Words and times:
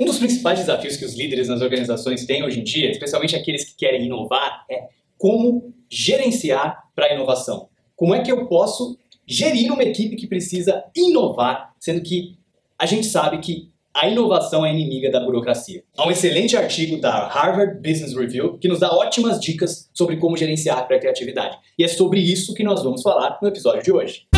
Um 0.00 0.06
dos 0.06 0.18
principais 0.18 0.58
desafios 0.58 0.96
que 0.96 1.04
os 1.04 1.14
líderes 1.14 1.48
nas 1.48 1.60
organizações 1.60 2.24
têm 2.24 2.42
hoje 2.42 2.60
em 2.60 2.64
dia, 2.64 2.90
especialmente 2.90 3.36
aqueles 3.36 3.64
que 3.64 3.76
querem 3.76 4.06
inovar, 4.06 4.64
é 4.70 4.88
como 5.18 5.74
gerenciar 5.88 6.84
para 6.94 7.06
a 7.06 7.14
inovação. 7.14 7.68
Como 7.94 8.14
é 8.14 8.22
que 8.22 8.32
eu 8.32 8.46
posso 8.46 8.98
gerir 9.26 9.70
uma 9.70 9.82
equipe 9.82 10.16
que 10.16 10.26
precisa 10.26 10.82
inovar, 10.96 11.74
sendo 11.78 12.02
que 12.02 12.36
a 12.78 12.86
gente 12.86 13.06
sabe 13.06 13.38
que 13.38 13.70
a 13.94 14.08
inovação 14.08 14.64
é 14.64 14.72
inimiga 14.72 15.10
da 15.10 15.20
burocracia. 15.20 15.84
Há 15.96 16.08
um 16.08 16.10
excelente 16.10 16.56
artigo 16.56 16.98
da 16.98 17.28
Harvard 17.28 17.76
Business 17.76 18.16
Review 18.16 18.56
que 18.56 18.68
nos 18.68 18.80
dá 18.80 18.90
ótimas 18.90 19.38
dicas 19.38 19.90
sobre 19.92 20.16
como 20.16 20.36
gerenciar 20.36 20.86
para 20.86 20.96
a 20.96 21.00
criatividade. 21.00 21.58
E 21.78 21.84
é 21.84 21.88
sobre 21.88 22.18
isso 22.18 22.54
que 22.54 22.64
nós 22.64 22.82
vamos 22.82 23.02
falar 23.02 23.38
no 23.42 23.48
episódio 23.48 23.82
de 23.82 23.92
hoje. 23.92 24.31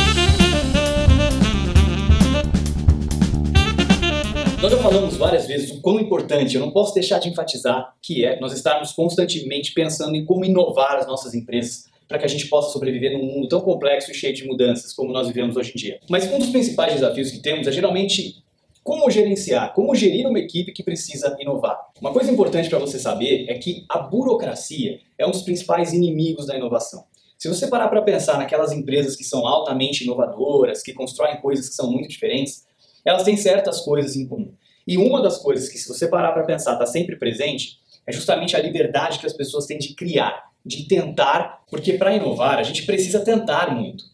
Nós 4.64 4.72
já 4.72 4.78
falamos 4.78 5.18
várias 5.18 5.46
vezes 5.46 5.72
o 5.72 5.82
quão 5.82 6.00
importante, 6.00 6.54
eu 6.54 6.60
não 6.62 6.70
posso 6.70 6.94
deixar 6.94 7.18
de 7.18 7.28
enfatizar, 7.28 7.94
que 8.00 8.24
é 8.24 8.40
nós 8.40 8.54
estarmos 8.54 8.92
constantemente 8.92 9.74
pensando 9.74 10.16
em 10.16 10.24
como 10.24 10.42
inovar 10.42 10.96
as 10.96 11.06
nossas 11.06 11.34
empresas 11.34 11.84
para 12.08 12.18
que 12.18 12.24
a 12.24 12.28
gente 12.28 12.46
possa 12.46 12.72
sobreviver 12.72 13.12
num 13.12 13.26
mundo 13.26 13.46
tão 13.46 13.60
complexo 13.60 14.10
e 14.10 14.14
cheio 14.14 14.32
de 14.32 14.46
mudanças 14.46 14.94
como 14.94 15.12
nós 15.12 15.28
vivemos 15.28 15.54
hoje 15.58 15.72
em 15.72 15.76
dia. 15.76 16.00
Mas 16.08 16.32
um 16.32 16.38
dos 16.38 16.48
principais 16.48 16.94
desafios 16.94 17.30
que 17.30 17.40
temos 17.40 17.66
é 17.66 17.72
geralmente 17.72 18.42
como 18.82 19.10
gerenciar, 19.10 19.74
como 19.74 19.94
gerir 19.94 20.26
uma 20.26 20.38
equipe 20.38 20.72
que 20.72 20.82
precisa 20.82 21.36
inovar. 21.38 21.78
Uma 22.00 22.14
coisa 22.14 22.32
importante 22.32 22.70
para 22.70 22.78
você 22.78 22.98
saber 22.98 23.44
é 23.50 23.58
que 23.58 23.84
a 23.86 23.98
burocracia 23.98 24.98
é 25.18 25.26
um 25.26 25.30
dos 25.30 25.42
principais 25.42 25.92
inimigos 25.92 26.46
da 26.46 26.56
inovação. 26.56 27.04
Se 27.36 27.48
você 27.48 27.66
parar 27.66 27.88
para 27.88 28.00
pensar 28.00 28.38
naquelas 28.38 28.72
empresas 28.72 29.14
que 29.14 29.24
são 29.24 29.46
altamente 29.46 30.04
inovadoras, 30.04 30.82
que 30.82 30.94
constroem 30.94 31.38
coisas 31.42 31.68
que 31.68 31.74
são 31.74 31.92
muito 31.92 32.08
diferentes, 32.08 32.64
elas 33.04 33.22
têm 33.22 33.36
certas 33.36 33.80
coisas 33.80 34.16
em 34.16 34.26
comum. 34.26 34.52
E 34.86 34.98
uma 34.98 35.22
das 35.22 35.38
coisas 35.38 35.68
que, 35.68 35.78
se 35.78 35.88
você 35.88 36.08
parar 36.08 36.32
para 36.32 36.44
pensar, 36.44 36.72
está 36.74 36.86
sempre 36.86 37.16
presente, 37.16 37.78
é 38.06 38.12
justamente 38.12 38.56
a 38.56 38.60
liberdade 38.60 39.18
que 39.18 39.26
as 39.26 39.32
pessoas 39.32 39.66
têm 39.66 39.78
de 39.78 39.94
criar, 39.94 40.50
de 40.64 40.86
tentar, 40.86 41.62
porque 41.70 41.94
para 41.94 42.14
inovar 42.14 42.58
a 42.58 42.62
gente 42.62 42.84
precisa 42.84 43.20
tentar 43.20 43.74
muito. 43.74 44.04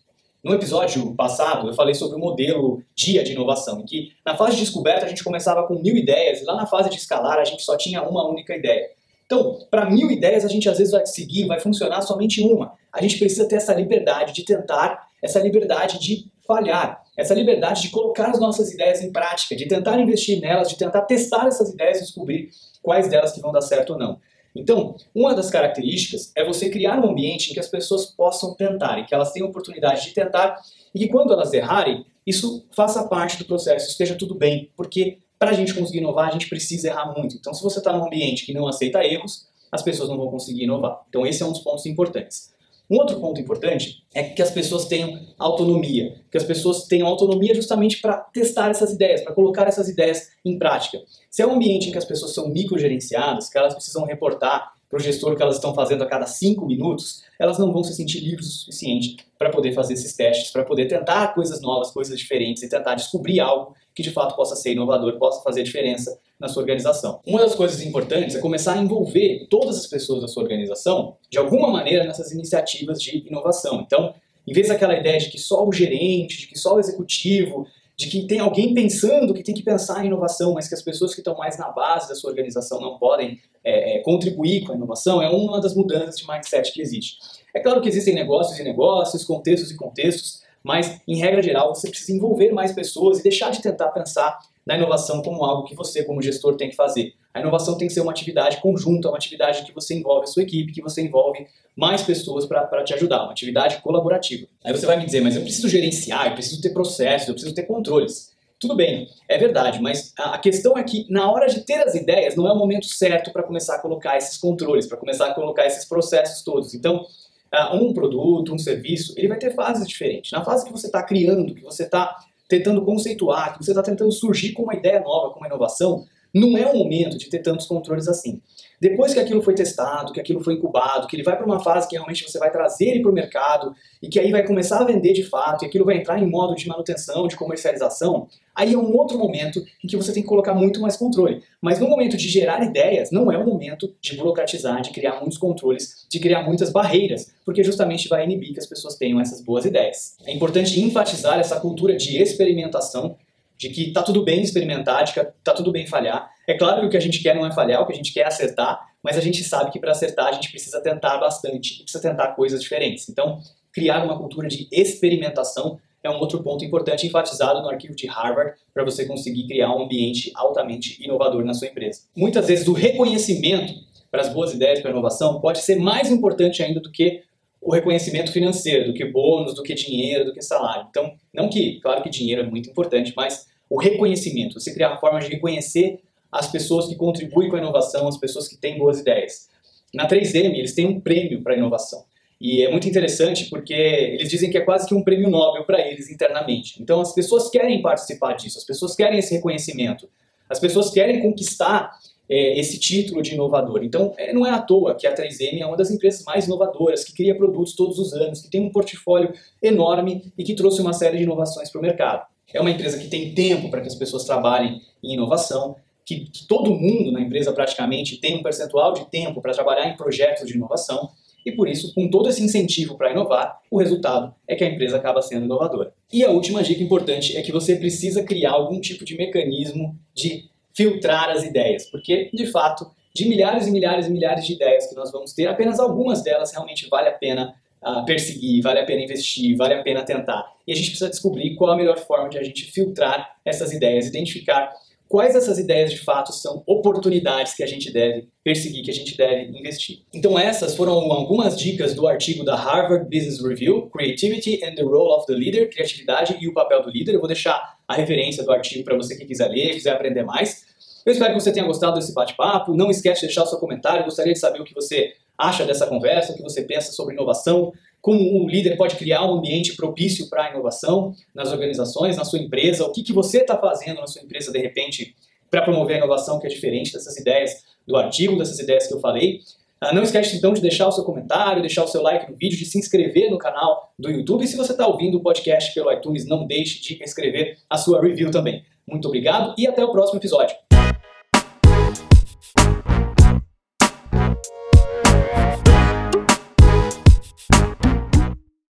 No 0.42 0.54
episódio 0.54 1.14
passado, 1.14 1.68
eu 1.68 1.74
falei 1.74 1.94
sobre 1.94 2.16
o 2.16 2.18
modelo 2.18 2.82
dia 2.94 3.22
de 3.22 3.32
inovação, 3.32 3.80
em 3.80 3.84
que 3.84 4.12
na 4.24 4.36
fase 4.36 4.56
de 4.56 4.62
descoberta 4.62 5.04
a 5.04 5.08
gente 5.08 5.22
começava 5.22 5.66
com 5.66 5.74
mil 5.74 5.94
ideias 5.94 6.40
e 6.40 6.44
lá 6.44 6.56
na 6.56 6.66
fase 6.66 6.88
de 6.88 6.96
escalar 6.96 7.38
a 7.38 7.44
gente 7.44 7.62
só 7.62 7.76
tinha 7.76 8.02
uma 8.02 8.26
única 8.26 8.56
ideia. 8.56 8.90
Então, 9.26 9.58
para 9.70 9.88
mil 9.88 10.10
ideias 10.10 10.44
a 10.44 10.48
gente 10.48 10.68
às 10.68 10.78
vezes 10.78 10.92
vai 10.92 11.04
seguir, 11.04 11.46
vai 11.46 11.60
funcionar 11.60 12.00
somente 12.00 12.42
uma. 12.42 12.72
A 12.92 13.02
gente 13.02 13.18
precisa 13.18 13.46
ter 13.46 13.56
essa 13.56 13.74
liberdade 13.74 14.32
de 14.32 14.42
tentar, 14.42 15.08
essa 15.22 15.38
liberdade 15.40 16.00
de 16.00 16.24
falhar, 16.46 17.02
essa 17.20 17.34
liberdade 17.34 17.82
de 17.82 17.90
colocar 17.90 18.30
as 18.30 18.40
nossas 18.40 18.72
ideias 18.72 19.02
em 19.02 19.12
prática, 19.12 19.54
de 19.54 19.68
tentar 19.68 20.00
investir 20.00 20.40
nelas, 20.40 20.68
de 20.68 20.76
tentar 20.76 21.02
testar 21.02 21.46
essas 21.46 21.70
ideias 21.70 21.98
e 21.98 22.00
descobrir 22.00 22.48
quais 22.82 23.08
delas 23.08 23.32
que 23.32 23.40
vão 23.40 23.52
dar 23.52 23.60
certo 23.60 23.92
ou 23.92 23.98
não. 23.98 24.18
Então, 24.56 24.96
uma 25.14 25.34
das 25.34 25.50
características 25.50 26.32
é 26.34 26.44
você 26.44 26.70
criar 26.70 26.98
um 26.98 27.10
ambiente 27.10 27.50
em 27.50 27.54
que 27.54 27.60
as 27.60 27.68
pessoas 27.68 28.06
possam 28.06 28.54
tentar, 28.54 28.98
em 28.98 29.04
que 29.04 29.14
elas 29.14 29.32
tenham 29.32 29.48
oportunidade 29.48 30.06
de 30.06 30.14
tentar 30.14 30.56
e 30.94 30.98
que 30.98 31.08
quando 31.08 31.32
elas 31.32 31.52
errarem, 31.52 32.04
isso 32.26 32.66
faça 32.74 33.06
parte 33.06 33.38
do 33.38 33.44
processo, 33.44 33.90
esteja 33.90 34.16
tudo 34.16 34.34
bem, 34.34 34.70
porque 34.76 35.18
para 35.38 35.50
a 35.50 35.54
gente 35.54 35.74
conseguir 35.74 35.98
inovar, 35.98 36.28
a 36.28 36.32
gente 36.32 36.48
precisa 36.48 36.88
errar 36.88 37.14
muito. 37.16 37.36
Então, 37.36 37.54
se 37.54 37.62
você 37.62 37.78
está 37.78 37.92
num 37.92 38.04
ambiente 38.04 38.44
que 38.44 38.52
não 38.52 38.66
aceita 38.66 39.04
erros, 39.04 39.46
as 39.70 39.82
pessoas 39.82 40.08
não 40.08 40.16
vão 40.16 40.30
conseguir 40.30 40.64
inovar. 40.64 41.02
Então, 41.08 41.26
esse 41.26 41.42
é 41.42 41.46
um 41.46 41.52
dos 41.52 41.60
pontos 41.60 41.86
importantes. 41.86 42.52
Um 42.90 42.96
outro 42.96 43.20
ponto 43.20 43.40
importante 43.40 44.02
é 44.12 44.24
que 44.24 44.42
as 44.42 44.50
pessoas 44.50 44.86
tenham 44.86 45.20
autonomia, 45.38 46.16
que 46.28 46.36
as 46.36 46.42
pessoas 46.42 46.84
tenham 46.86 47.06
autonomia 47.06 47.54
justamente 47.54 48.00
para 48.00 48.16
testar 48.16 48.68
essas 48.68 48.92
ideias, 48.92 49.22
para 49.22 49.32
colocar 49.32 49.68
essas 49.68 49.88
ideias 49.88 50.30
em 50.44 50.58
prática. 50.58 51.00
Se 51.30 51.40
é 51.40 51.46
um 51.46 51.54
ambiente 51.54 51.88
em 51.88 51.92
que 51.92 51.98
as 51.98 52.04
pessoas 52.04 52.34
são 52.34 52.48
microgerenciadas, 52.48 53.48
que 53.48 53.56
elas 53.56 53.74
precisam 53.74 54.04
reportar 54.04 54.72
para 54.88 54.96
o 54.96 55.00
gestor 55.00 55.32
o 55.32 55.36
que 55.36 55.42
elas 55.42 55.54
estão 55.54 55.72
fazendo 55.72 56.02
a 56.02 56.06
cada 56.06 56.26
cinco 56.26 56.66
minutos, 56.66 57.22
elas 57.38 57.58
não 57.58 57.72
vão 57.72 57.84
se 57.84 57.94
sentir 57.94 58.18
livres 58.18 58.48
o 58.48 58.58
suficiente 58.58 59.18
para 59.38 59.50
poder 59.50 59.72
fazer 59.72 59.94
esses 59.94 60.12
testes, 60.14 60.50
para 60.50 60.64
poder 60.64 60.86
tentar 60.86 61.32
coisas 61.32 61.60
novas, 61.62 61.92
coisas 61.92 62.18
diferentes 62.18 62.64
e 62.64 62.68
tentar 62.68 62.96
descobrir 62.96 63.38
algo 63.38 63.76
que 63.94 64.02
de 64.02 64.10
fato 64.10 64.36
possa 64.36 64.56
ser 64.56 64.72
inovador, 64.72 65.18
possa 65.18 65.42
fazer 65.42 65.62
diferença 65.62 66.18
na 66.38 66.48
sua 66.48 66.62
organização. 66.62 67.20
Uma 67.26 67.40
das 67.40 67.54
coisas 67.54 67.82
importantes 67.82 68.36
é 68.36 68.40
começar 68.40 68.74
a 68.74 68.78
envolver 68.78 69.46
todas 69.50 69.76
as 69.76 69.86
pessoas 69.86 70.22
da 70.22 70.28
sua 70.28 70.42
organização 70.42 71.16
de 71.28 71.38
alguma 71.38 71.68
maneira 71.68 72.04
nessas 72.04 72.32
iniciativas 72.32 73.00
de 73.00 73.26
inovação. 73.26 73.82
Então, 73.86 74.14
em 74.46 74.52
vez 74.52 74.68
daquela 74.68 74.96
ideia 74.96 75.18
de 75.18 75.28
que 75.28 75.38
só 75.38 75.66
o 75.66 75.72
gerente, 75.72 76.38
de 76.38 76.46
que 76.46 76.58
só 76.58 76.76
o 76.76 76.80
executivo, 76.80 77.66
de 78.00 78.06
que 78.06 78.26
tem 78.26 78.40
alguém 78.40 78.72
pensando 78.72 79.34
que 79.34 79.42
tem 79.42 79.54
que 79.54 79.62
pensar 79.62 80.02
em 80.02 80.06
inovação, 80.06 80.54
mas 80.54 80.66
que 80.66 80.74
as 80.74 80.80
pessoas 80.80 81.14
que 81.14 81.20
estão 81.20 81.36
mais 81.36 81.58
na 81.58 81.68
base 81.68 82.08
da 82.08 82.14
sua 82.14 82.30
organização 82.30 82.80
não 82.80 82.98
podem 82.98 83.38
é, 83.62 83.98
é, 83.98 83.98
contribuir 83.98 84.64
com 84.64 84.72
a 84.72 84.74
inovação, 84.74 85.20
é 85.20 85.28
uma 85.28 85.60
das 85.60 85.74
mudanças 85.74 86.16
de 86.16 86.26
mindset 86.26 86.72
que 86.72 86.80
existe. 86.80 87.18
É 87.54 87.60
claro 87.60 87.82
que 87.82 87.88
existem 87.88 88.14
negócios 88.14 88.58
e 88.58 88.64
negócios, 88.64 89.22
contextos 89.22 89.70
e 89.70 89.76
contextos, 89.76 90.40
mas, 90.62 91.00
em 91.06 91.16
regra 91.16 91.42
geral, 91.42 91.74
você 91.74 91.88
precisa 91.88 92.12
envolver 92.12 92.52
mais 92.52 92.72
pessoas 92.72 93.18
e 93.18 93.22
deixar 93.22 93.50
de 93.50 93.62
tentar 93.62 93.88
pensar 93.88 94.38
na 94.66 94.76
inovação 94.76 95.22
como 95.22 95.44
algo 95.44 95.64
que 95.64 95.74
você, 95.74 96.04
como 96.04 96.22
gestor, 96.22 96.56
tem 96.56 96.68
que 96.68 96.76
fazer. 96.76 97.14
A 97.32 97.40
inovação 97.40 97.78
tem 97.78 97.88
que 97.88 97.94
ser 97.94 98.00
uma 98.00 98.10
atividade 98.10 98.60
conjunta, 98.60 99.08
uma 99.08 99.16
atividade 99.16 99.64
que 99.64 99.72
você 99.72 99.94
envolve 99.94 100.24
a 100.24 100.26
sua 100.26 100.42
equipe, 100.42 100.72
que 100.72 100.82
você 100.82 101.02
envolve 101.02 101.46
mais 101.76 102.02
pessoas 102.02 102.44
para 102.44 102.84
te 102.84 102.92
ajudar, 102.94 103.22
uma 103.22 103.32
atividade 103.32 103.80
colaborativa. 103.80 104.46
Aí 104.64 104.72
você 104.72 104.84
vai 104.84 104.98
me 104.98 105.06
dizer, 105.06 105.22
mas 105.22 105.36
eu 105.36 105.42
preciso 105.42 105.68
gerenciar, 105.68 106.26
eu 106.26 106.34
preciso 106.34 106.60
ter 106.60 106.70
processos, 106.70 107.28
eu 107.28 107.34
preciso 107.34 107.54
ter 107.54 107.62
controles. 107.62 108.30
Tudo 108.58 108.76
bem, 108.76 109.08
é 109.26 109.38
verdade, 109.38 109.80
mas 109.80 110.12
a 110.18 110.36
questão 110.36 110.76
é 110.76 110.82
que 110.82 111.06
na 111.08 111.32
hora 111.32 111.46
de 111.46 111.62
ter 111.62 111.82
as 111.82 111.94
ideias 111.94 112.36
não 112.36 112.46
é 112.46 112.52
o 112.52 112.56
momento 112.56 112.84
certo 112.84 113.32
para 113.32 113.42
começar 113.42 113.76
a 113.76 113.78
colocar 113.78 114.18
esses 114.18 114.36
controles, 114.36 114.86
para 114.86 114.98
começar 114.98 115.28
a 115.28 115.34
colocar 115.34 115.66
esses 115.66 115.86
processos 115.86 116.42
todos. 116.44 116.74
Então, 116.74 117.06
uh, 117.54 117.76
um 117.76 117.92
produto, 117.92 118.54
um 118.54 118.58
serviço, 118.58 119.14
ele 119.16 119.28
vai 119.28 119.38
ter 119.38 119.54
fases 119.54 119.86
diferentes. 119.86 120.32
Na 120.32 120.44
fase 120.44 120.64
que 120.64 120.72
você 120.72 120.86
está 120.86 121.02
criando, 121.02 121.54
que 121.54 121.62
você 121.62 121.84
está 121.84 122.16
tentando 122.48 122.84
conceituar, 122.84 123.56
que 123.56 123.64
você 123.64 123.70
está 123.70 123.82
tentando 123.82 124.10
surgir 124.10 124.52
com 124.52 124.64
uma 124.64 124.74
ideia 124.74 125.00
nova, 125.00 125.32
com 125.32 125.38
uma 125.38 125.46
inovação, 125.46 126.04
não 126.34 126.56
é 126.56 126.66
o 126.66 126.76
momento 126.76 127.18
de 127.18 127.28
ter 127.28 127.40
tantos 127.40 127.66
controles 127.66 128.08
assim. 128.08 128.40
Depois 128.80 129.12
que 129.12 129.20
aquilo 129.20 129.42
foi 129.42 129.54
testado, 129.54 130.12
que 130.12 130.20
aquilo 130.20 130.42
foi 130.42 130.54
incubado, 130.54 131.06
que 131.06 131.14
ele 131.14 131.22
vai 131.22 131.36
para 131.36 131.44
uma 131.44 131.60
fase 131.60 131.86
que 131.86 131.96
realmente 131.96 132.24
você 132.24 132.38
vai 132.38 132.50
trazer 132.50 132.88
ele 132.88 133.02
para 133.02 133.10
o 133.10 133.14
mercado 133.14 133.74
e 134.00 134.08
que 134.08 134.18
aí 134.18 134.30
vai 134.30 134.46
começar 134.46 134.80
a 134.80 134.84
vender 134.84 135.12
de 135.12 135.22
fato, 135.22 135.64
e 135.64 135.66
aquilo 135.66 135.84
vai 135.84 135.98
entrar 135.98 136.18
em 136.18 136.26
modo 136.26 136.54
de 136.54 136.66
manutenção, 136.66 137.28
de 137.28 137.36
comercialização, 137.36 138.26
aí 138.54 138.72
é 138.72 138.78
um 138.78 138.96
outro 138.96 139.18
momento 139.18 139.62
em 139.84 139.86
que 139.86 139.96
você 139.96 140.12
tem 140.14 140.22
que 140.22 140.28
colocar 140.28 140.54
muito 140.54 140.80
mais 140.80 140.96
controle. 140.96 141.42
Mas 141.60 141.78
no 141.78 141.88
momento 141.88 142.16
de 142.16 142.26
gerar 142.26 142.64
ideias, 142.64 143.10
não 143.10 143.30
é 143.30 143.36
o 143.36 143.44
momento 143.44 143.94
de 144.00 144.16
burocratizar, 144.16 144.80
de 144.80 144.90
criar 144.90 145.20
muitos 145.20 145.36
controles, 145.36 146.06
de 146.08 146.18
criar 146.18 146.42
muitas 146.42 146.70
barreiras, 146.70 147.30
porque 147.44 147.62
justamente 147.62 148.08
vai 148.08 148.24
inibir 148.24 148.54
que 148.54 148.60
as 148.60 148.66
pessoas 148.66 148.94
tenham 148.96 149.20
essas 149.20 149.42
boas 149.42 149.66
ideias. 149.66 150.16
É 150.24 150.32
importante 150.32 150.80
enfatizar 150.80 151.38
essa 151.38 151.60
cultura 151.60 151.96
de 151.96 152.16
experimentação 152.16 153.16
de 153.60 153.68
que 153.68 153.92
tá 153.92 154.02
tudo 154.02 154.24
bem 154.24 154.40
experimentar, 154.40 155.04
de 155.04 155.12
que 155.12 155.22
tá 155.44 155.52
tudo 155.52 155.70
bem 155.70 155.86
falhar. 155.86 156.30
É 156.48 156.54
claro 156.56 156.80
que 156.80 156.86
o 156.86 156.90
que 156.90 156.96
a 156.96 157.00
gente 157.00 157.22
quer 157.22 157.34
não 157.34 157.44
é 157.44 157.52
falhar, 157.52 157.82
o 157.82 157.86
que 157.86 157.92
a 157.92 157.96
gente 157.96 158.10
quer 158.10 158.20
é 158.20 158.26
acertar, 158.26 158.80
mas 159.02 159.18
a 159.18 159.20
gente 159.20 159.44
sabe 159.44 159.70
que 159.70 159.78
para 159.78 159.90
acertar 159.90 160.28
a 160.28 160.32
gente 160.32 160.50
precisa 160.50 160.80
tentar 160.80 161.18
bastante, 161.18 161.82
precisa 161.82 162.00
tentar 162.02 162.28
coisas 162.28 162.62
diferentes. 162.62 163.06
Então, 163.10 163.38
criar 163.70 164.02
uma 164.02 164.16
cultura 164.16 164.48
de 164.48 164.66
experimentação 164.72 165.78
é 166.02 166.08
um 166.08 166.18
outro 166.18 166.42
ponto 166.42 166.64
importante 166.64 167.06
enfatizado 167.06 167.60
no 167.60 167.68
arquivo 167.68 167.94
de 167.94 168.06
Harvard 168.06 168.54
para 168.72 168.82
você 168.82 169.04
conseguir 169.04 169.46
criar 169.46 169.70
um 169.76 169.82
ambiente 169.82 170.32
altamente 170.34 170.96
inovador 171.04 171.44
na 171.44 171.52
sua 171.52 171.68
empresa. 171.68 172.04
Muitas 172.16 172.46
vezes 172.48 172.66
o 172.66 172.72
reconhecimento 172.72 173.74
para 174.10 174.22
as 174.22 174.30
boas 174.30 174.54
ideias 174.54 174.80
para 174.80 174.90
inovação 174.90 175.38
pode 175.38 175.60
ser 175.60 175.76
mais 175.76 176.10
importante 176.10 176.62
ainda 176.62 176.80
do 176.80 176.90
que 176.90 177.22
o 177.60 177.72
reconhecimento 177.72 178.32
financeiro, 178.32 178.86
do 178.86 178.94
que 178.94 179.04
bônus, 179.04 179.54
do 179.54 179.62
que 179.62 179.74
dinheiro, 179.74 180.24
do 180.24 180.32
que 180.32 180.40
salário. 180.40 180.86
Então, 180.88 181.12
não 181.32 181.48
que, 181.48 181.78
claro 181.80 182.02
que 182.02 182.08
dinheiro 182.08 182.42
é 182.42 182.46
muito 182.46 182.70
importante, 182.70 183.12
mas 183.16 183.46
o 183.68 183.78
reconhecimento, 183.78 184.58
você 184.58 184.72
criar 184.72 184.96
formas 184.98 185.24
de 185.24 185.30
reconhecer 185.30 186.00
as 186.32 186.50
pessoas 186.50 186.86
que 186.86 186.94
contribuem 186.94 187.48
com 187.48 187.56
a 187.56 187.58
inovação, 187.58 188.08
as 188.08 188.16
pessoas 188.16 188.48
que 188.48 188.56
têm 188.56 188.78
boas 188.78 189.00
ideias. 189.00 189.48
Na 189.92 190.08
3M, 190.08 190.54
eles 190.54 190.74
têm 190.74 190.86
um 190.86 191.00
prêmio 191.00 191.42
para 191.42 191.56
inovação. 191.56 192.04
E 192.40 192.64
é 192.64 192.70
muito 192.70 192.88
interessante 192.88 193.50
porque 193.50 193.74
eles 193.74 194.30
dizem 194.30 194.50
que 194.50 194.56
é 194.56 194.62
quase 194.62 194.88
que 194.88 194.94
um 194.94 195.02
prêmio 195.02 195.28
Nobel 195.28 195.64
para 195.64 195.86
eles 195.86 196.08
internamente. 196.08 196.82
Então 196.82 197.00
as 197.00 197.12
pessoas 197.12 197.50
querem 197.50 197.82
participar 197.82 198.32
disso, 198.32 198.56
as 198.56 198.64
pessoas 198.64 198.96
querem 198.96 199.18
esse 199.18 199.34
reconhecimento, 199.34 200.08
as 200.48 200.58
pessoas 200.58 200.90
querem 200.90 201.20
conquistar 201.20 201.90
é, 202.30 202.58
esse 202.58 202.78
título 202.78 203.20
de 203.20 203.34
inovador. 203.34 203.82
Então 203.82 204.14
é, 204.16 204.32
não 204.32 204.46
é 204.46 204.50
à 204.50 204.60
toa 204.60 204.94
que 204.94 205.06
a 205.06 205.14
3M 205.14 205.60
é 205.60 205.66
uma 205.66 205.76
das 205.76 205.90
empresas 205.90 206.24
mais 206.24 206.46
inovadoras, 206.46 207.02
que 207.02 207.12
cria 207.12 207.34
produtos 207.34 207.74
todos 207.74 207.98
os 207.98 208.12
anos, 208.12 208.40
que 208.40 208.48
tem 208.48 208.60
um 208.60 208.70
portfólio 208.70 209.32
enorme 209.60 210.32
e 210.38 210.44
que 210.44 210.54
trouxe 210.54 210.80
uma 210.80 210.92
série 210.92 211.18
de 211.18 211.24
inovações 211.24 211.68
para 211.70 211.80
o 211.80 211.82
mercado. 211.82 212.24
É 212.54 212.60
uma 212.60 212.70
empresa 212.70 212.98
que 212.98 213.08
tem 213.08 213.34
tempo 213.34 213.68
para 213.68 213.80
que 213.80 213.88
as 213.88 213.94
pessoas 213.96 214.24
trabalhem 214.24 214.80
em 215.02 215.14
inovação, 215.14 215.76
que, 216.06 216.26
que 216.26 216.46
todo 216.46 216.70
mundo 216.70 217.10
na 217.10 217.20
empresa 217.20 217.52
praticamente 217.52 218.20
tem 218.20 218.36
um 218.36 218.42
percentual 218.42 218.92
de 218.92 219.08
tempo 219.10 219.40
para 219.40 219.52
trabalhar 219.52 219.88
em 219.88 219.96
projetos 219.96 220.46
de 220.46 220.54
inovação. 220.54 221.10
E 221.44 221.52
por 221.52 221.68
isso, 221.68 221.94
com 221.94 222.08
todo 222.10 222.28
esse 222.28 222.42
incentivo 222.42 222.98
para 222.98 223.12
inovar, 223.12 223.60
o 223.70 223.78
resultado 223.78 224.34
é 224.46 224.54
que 224.54 224.62
a 224.62 224.68
empresa 224.68 224.98
acaba 224.98 225.22
sendo 225.22 225.46
inovadora. 225.46 225.94
E 226.12 226.22
a 226.22 226.30
última 226.30 226.62
dica 226.62 226.82
importante 226.82 227.36
é 227.36 227.42
que 227.42 227.50
você 227.50 227.76
precisa 227.76 228.22
criar 228.22 228.52
algum 228.52 228.78
tipo 228.78 229.04
de 229.04 229.16
mecanismo 229.16 229.96
de 230.12 230.50
filtrar 230.74 231.30
as 231.30 231.44
ideias, 231.44 231.90
porque, 231.90 232.30
de 232.32 232.46
fato, 232.46 232.90
de 233.14 233.28
milhares 233.28 233.66
e 233.66 233.70
milhares 233.70 234.06
e 234.06 234.10
milhares 234.10 234.46
de 234.46 234.54
ideias 234.54 234.86
que 234.86 234.94
nós 234.94 235.10
vamos 235.10 235.32
ter, 235.32 235.46
apenas 235.46 235.80
algumas 235.80 236.22
delas 236.22 236.52
realmente 236.52 236.88
vale 236.88 237.08
a 237.08 237.12
pena 237.12 237.54
uh, 237.82 238.04
perseguir, 238.04 238.62
vale 238.62 238.80
a 238.80 238.84
pena 238.86 239.02
investir, 239.02 239.56
vale 239.56 239.74
a 239.74 239.82
pena 239.82 240.04
tentar. 240.04 240.44
E 240.66 240.72
a 240.72 240.76
gente 240.76 240.90
precisa 240.90 241.10
descobrir 241.10 241.54
qual 241.56 241.72
a 241.72 241.76
melhor 241.76 241.98
forma 241.98 242.28
de 242.28 242.38
a 242.38 242.42
gente 242.42 242.70
filtrar 242.70 243.36
essas 243.44 243.72
ideias, 243.72 244.06
identificar 244.06 244.72
quais 245.10 245.34
dessas 245.34 245.58
ideias 245.58 245.90
de 245.90 245.98
fato 245.98 246.32
são 246.32 246.62
oportunidades 246.64 247.52
que 247.54 247.64
a 247.64 247.66
gente 247.66 247.92
deve 247.92 248.28
perseguir, 248.44 248.84
que 248.84 248.92
a 248.92 248.94
gente 248.94 249.16
deve 249.16 249.50
investir. 249.58 250.04
Então 250.14 250.38
essas 250.38 250.76
foram 250.76 250.92
algumas 250.92 251.58
dicas 251.58 251.94
do 251.94 252.06
artigo 252.06 252.44
da 252.44 252.54
Harvard 252.54 253.04
Business 253.06 253.42
Review, 253.42 253.90
Creativity 253.90 254.64
and 254.64 254.76
the 254.76 254.82
Role 254.82 255.12
of 255.12 255.26
the 255.26 255.32
Leader, 255.32 255.68
criatividade 255.68 256.38
e 256.40 256.46
o 256.46 256.54
papel 256.54 256.80
do 256.84 256.90
líder. 256.90 257.16
Eu 257.16 257.18
vou 257.18 257.26
deixar 257.26 257.76
a 257.88 257.94
referência 257.94 258.44
do 258.44 258.52
artigo 258.52 258.84
para 258.84 258.96
você 258.96 259.16
que 259.16 259.24
quiser 259.24 259.48
ler, 259.48 259.74
quiser 259.74 259.90
aprender 259.90 260.22
mais. 260.22 260.64
Eu 261.04 261.12
espero 261.12 261.34
que 261.34 261.40
você 261.40 261.52
tenha 261.52 261.66
gostado 261.66 261.98
desse 261.98 262.14
bate-papo. 262.14 262.72
Não 262.72 262.88
esquece 262.88 263.22
de 263.22 263.26
deixar 263.26 263.42
o 263.42 263.46
seu 263.46 263.58
comentário. 263.58 264.02
Eu 264.02 264.04
gostaria 264.04 264.32
de 264.32 264.38
saber 264.38 264.60
o 264.60 264.64
que 264.64 264.74
você 264.74 265.12
acha 265.36 265.64
dessa 265.64 265.88
conversa, 265.88 266.32
o 266.32 266.36
que 266.36 266.42
você 266.42 266.62
pensa 266.62 266.92
sobre 266.92 267.14
inovação, 267.14 267.72
como 268.00 268.42
um 268.42 268.48
líder 268.48 268.76
pode 268.76 268.96
criar 268.96 269.24
um 269.24 269.34
ambiente 269.34 269.76
propício 269.76 270.28
para 270.28 270.44
a 270.44 270.50
inovação 270.50 271.14
nas 271.34 271.52
organizações, 271.52 272.16
na 272.16 272.24
sua 272.24 272.38
empresa, 272.38 272.84
o 272.84 272.92
que, 272.92 273.02
que 273.02 273.12
você 273.12 273.38
está 273.38 273.56
fazendo 273.56 274.00
na 274.00 274.06
sua 274.06 274.22
empresa, 274.22 274.50
de 274.50 274.58
repente, 274.58 275.14
para 275.50 275.62
promover 275.62 275.96
a 275.96 275.98
inovação 275.98 276.38
que 276.38 276.46
é 276.46 276.50
diferente 276.50 276.92
dessas 276.92 277.16
ideias 277.16 277.64
do 277.86 277.96
artigo, 277.96 278.36
dessas 278.36 278.58
ideias 278.58 278.86
que 278.86 278.94
eu 278.94 279.00
falei. 279.00 279.40
Ah, 279.80 279.94
não 279.94 280.02
esquece 280.02 280.36
então 280.36 280.52
de 280.52 280.60
deixar 280.60 280.86
o 280.88 280.92
seu 280.92 281.04
comentário, 281.04 281.62
deixar 281.62 281.84
o 281.84 281.88
seu 281.88 282.02
like 282.02 282.30
no 282.30 282.36
vídeo, 282.36 282.58
de 282.58 282.66
se 282.66 282.78
inscrever 282.78 283.30
no 283.30 283.38
canal 283.38 283.92
do 283.98 284.10
YouTube. 284.10 284.44
E 284.44 284.46
se 284.46 284.56
você 284.56 284.72
está 284.72 284.86
ouvindo 284.86 285.16
o 285.16 285.22
podcast 285.22 285.72
pelo 285.74 285.90
iTunes, 285.90 286.26
não 286.26 286.46
deixe 286.46 286.80
de 286.80 287.02
escrever 287.02 287.58
a 287.68 287.78
sua 287.78 288.00
review 288.00 288.30
também. 288.30 288.62
Muito 288.86 289.08
obrigado 289.08 289.54
e 289.56 289.66
até 289.66 289.82
o 289.82 289.90
próximo 289.90 290.18
episódio. 290.18 290.54